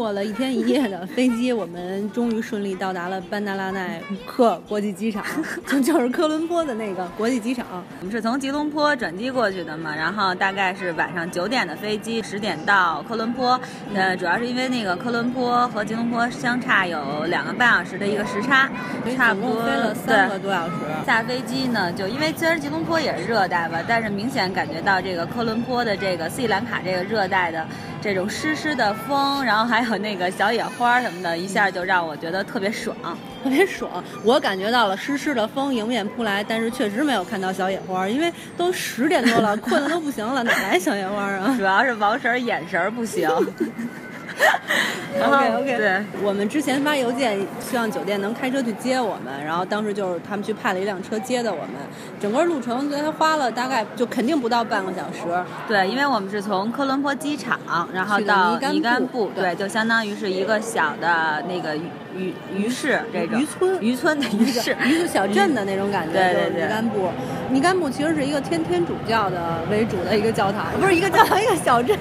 [0.00, 5.22] 经过了一天一夜的飞机，我们终于顺利到达了班达拉奈克国际机场，
[5.68, 7.66] 就就是科伦坡的那个国际机场。
[7.98, 13.60] 我们是从吉隆坡转机过去的嘛，然后大概是晚上九点的飞机，十点到科伦坡。
[13.94, 18.70] 呃，主要是因为那个科伦坡和吉隆坡相差有两个半小时的一个时差，
[19.14, 20.72] 差不多飞了三个多小时。
[21.04, 27.66] 下飞机呢，就因为虽然吉隆坡也是热带吧，但是明显感觉到这个科伦坡的这个斯里兰卡这个热带的
[28.00, 32.96] 这种湿湿的风，然后还有那个小野花什么的，一下就让我觉得特别爽，
[33.44, 34.02] 特别爽。
[34.24, 41.54] 我感觉到了湿湿的风迎面扑来，但是确实没有看到小野花，因为都十点多了，困的都不行了，哪来小野花啊？
[41.58, 43.28] 主要是王婶眼神不行。
[45.18, 51.74] OK OK，对，我们之前发邮件希望酒店能开车去接我们，然后当时就是他们去派了一辆车接的我们，
[52.20, 55.44] 整个路程他花了大概就肯定不到半个小时。
[55.66, 57.58] 对，因为我们是从科伦坡机场，
[57.92, 61.76] 然后到尼甘布，对，就相当于是一个小的那个
[62.16, 63.40] 渔渔市这种。
[63.40, 63.80] 渔村。
[63.80, 66.12] 渔村的渔市， 渔村小镇的那种感觉。
[66.12, 67.08] 对对对，尼甘布，
[67.50, 71.98] 尼甘布其实是一个天天主教的为主的一个教堂， 不是一个教堂，一个小镇。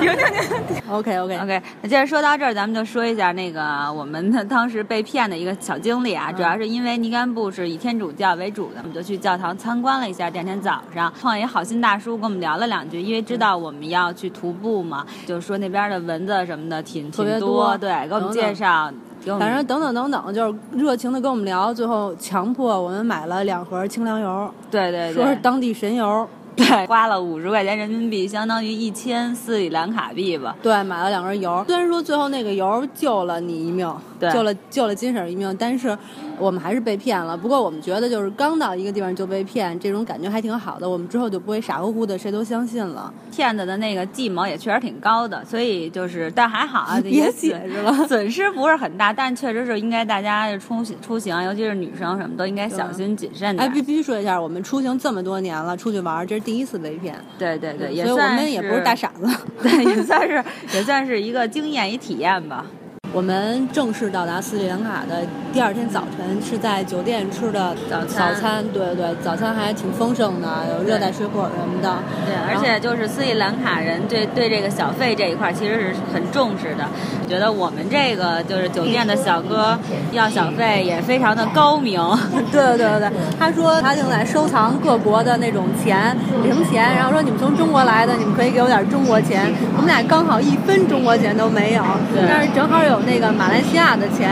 [0.00, 10.30] 停停停 OK OK OK，那接着说到这儿，咱们就说一下那个我们的当时被骗的一个小经历啊，主要是因为尼甘布是以天主教为主的，我们就去教堂参观了一下。
[10.30, 18.90] 第二天早上碰见一好心大叔跟我们聊了两句，因为知道我们要去徒步嘛，就是说那边的蚊子什么的挺挺多，对，给我们介绍。
[19.38, 26.26] 反正等等等等，就是热情的跟我们聊，最后强迫我们买了两盒清凉油，对对对，说是当地神油。
[26.58, 30.56] 对， 花了五十块钱人民币，相当于一千斯里兰卡币吧。
[30.62, 31.64] 对，买了两根油。
[31.66, 33.90] 虽然说最后那个油救了你一命，
[34.32, 35.96] 救了救了金婶一命，但是
[36.40, 37.36] 我们还是被骗了。
[37.36, 40.88] 不过我们觉得，就是刚到一个地方就被骗，这种感觉还挺好的。
[40.88, 43.12] 我们之后就不会傻乎乎的谁都相信了。
[43.30, 56.38] 骗子的那个计谋也确实挺高的，所以就是但还好啊，别解释了， 损失不是很大，但确实是应该大家出出行，尤其是女生什么都应该小心谨慎哎，必须说一下，我们出行这么多年了，出去玩这是。
[56.48, 59.28] 第一次被骗，对对对，所以我们也不是大傻子，
[59.62, 60.42] 对，也算是
[60.72, 62.64] 也算是一个经验与体验吧。
[63.12, 68.34] 我们正式到达斯里兰卡的第二天早晨，是在酒店吃的早餐。
[68.34, 71.96] 早餐，对对，早餐还挺丰盛的，有热带水果什么的。
[72.26, 76.84] 对，而且就是斯里兰卡人对对这个小费这一块其实是很重视的。
[77.26, 79.78] 觉得我们这个就是酒店的小哥
[80.12, 81.98] 要小费也非常的高明。
[82.52, 86.14] 对对对对，他说他正在收藏各国的那种钱
[86.44, 89.50] 零钱，然后说你们从中国来的，你们可以给我点中国钱。
[89.74, 91.82] 我们俩刚好一分中国钱都没有，
[92.28, 92.97] 但是正好有。
[93.06, 94.30] 那个马来西亚的钱，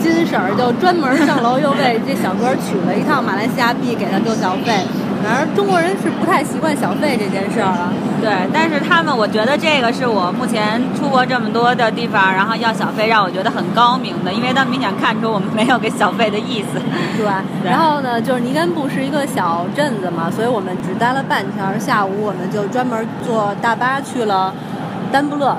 [0.00, 4.84] 金婶儿就专门上楼又为这小哥取了一套马来西亚币给他做小费。
[5.24, 7.92] 反正中国人是不太习惯小费这件事儿了。
[8.20, 16.78] 对，但是他们，我觉得这个是我目前出国这么多的地方，然后要小费让我觉得很高明的，因为他明显看出我们没有给小费的意思。
[17.16, 17.26] 对。
[17.68, 21.80] 然后呢，就是尼甘布是一个小镇子嘛，所以我们只待了半天。
[21.80, 24.54] 下午我们就专门坐大巴去了
[25.10, 25.56] 丹布勒。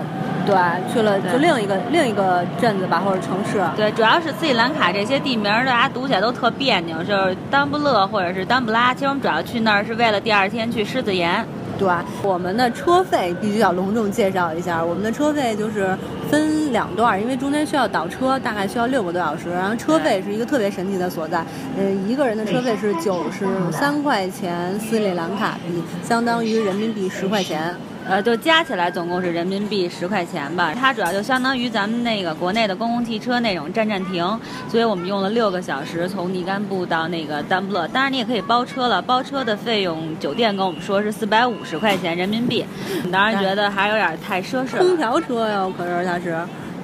[0.48, 3.62] 对，去了就另一个另一个镇子吧，或者城市。
[3.76, 8.94] 对，主要是斯里兰卡这些地名，大家读起来都特别扭，就是丹布勒或者是丹布拉。
[8.94, 11.46] 其实我们主要去那儿是为了第二天去狮子岩。
[11.78, 11.88] 对，
[12.24, 14.84] 我们的车费必须要隆重介绍一下。
[14.84, 15.96] 我们的车费就是
[16.28, 19.52] 分两段，因为中间需要倒车，大概需要六个多小时。
[19.52, 21.46] 然后车费是一个特别神奇的所在，
[21.78, 27.76] 嗯，一个人的车费是九十三块钱斯里兰卡币，相当于人民币十块钱。
[28.10, 30.74] 呃，就加起来总共是人民币十块钱吧。
[30.74, 34.26] 它主要就相当于咱们那个国内的公共汽车那种站站停，
[34.70, 37.88] 所以我们用了六个小时从尼干布到那个丹布勒。
[37.90, 42.66] 当然你也可以包车了，包车的费用酒店跟我们说是四百五十块钱人民币。
[43.12, 44.84] 当然觉得还有点太奢侈了。
[44.84, 46.38] 空调车呀，可是它是。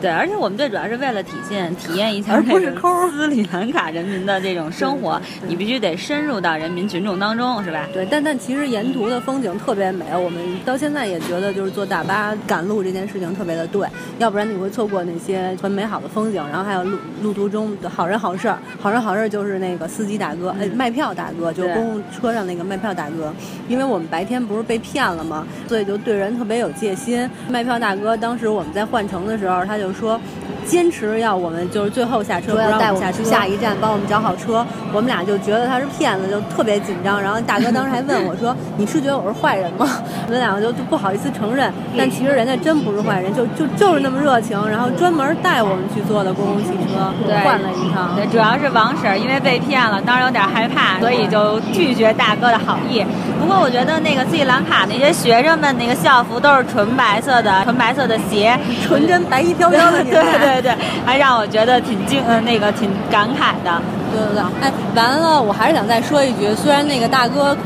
[0.04, 7.88] 对，而且我们最主要是为了体现、体验一下，而不是抠斯里兰卡人民的这种生活，你必须得深入到人民群众当中，是吧？
[7.94, 13.88] 对，但但其实沿途的风景特别美，我们到现在也觉得就是坐大巴赶路这件事情特别的对，
[14.20, 23.34] 要不然你会错过那些很美好的风景，然后还有路路途中的好人好事儿，好人好事儿就是那个司机大哥，哎，卖票大哥，就是公共车上那个卖票大哥，
[23.70, 25.48] 因为我们白天不是被骗了吗？
[25.70, 27.30] 所以就对人特别有戒心。
[27.48, 29.93] 卖票大哥当时我们在换乘的时候，他就。
[29.94, 30.20] 说
[30.64, 34.66] 坚持要我们就是最后下车，不让带我们下车，下一站帮我们找好车。
[34.92, 37.22] 我们俩就觉得他是骗子，就特别紧张。
[37.22, 39.88] 然后大哥当时还问我说：“你是觉得我是坏人吗？”
[40.26, 47.14] 我们两个就就不好意思承认，但其实人家真不是坏人，就就就是那么热情，然后专门带我们去坐的公共汽车，
[47.44, 48.16] 换了一趟。
[48.16, 53.06] 对，主要是王婶因为被骗了，当时有点害怕，所以就拒绝大哥的好意。
[53.40, 63.82] 不过我觉得那个斯里兰卡那些学生们那个校服都是纯白色的，纯白色的鞋，纯真白衣飘飘的， 对对对对，还让我觉得挺惊呃那个挺感慨的。
[64.12, 67.58] 对对对，哎，完了，我还是想再说一句，虽然那个大哥，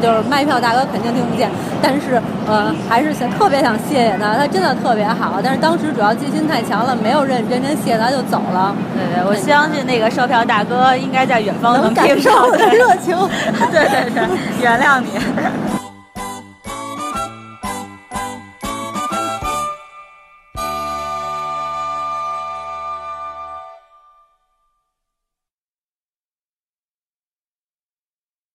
[0.00, 1.50] 就是卖票大哥肯定听不见，
[1.82, 2.18] 但是
[2.48, 5.38] 呃，还是想特别想谢谢他，他真的特别好。
[5.44, 8.74] 但是当时主要戒心太强了，没有认真真谢他就走了。
[8.94, 13.14] 对对，我相信那个售票大哥应该在远方能感受我的热情。
[13.70, 14.26] 对对对，
[14.62, 15.08] 原谅你。